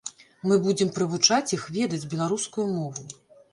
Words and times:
Мы 0.51 0.55
будзем 0.63 0.89
прывучаць 0.95 1.53
іх 1.59 1.67
ведаць 1.77 2.01
беларускую 2.17 2.69
мову. 2.75 3.01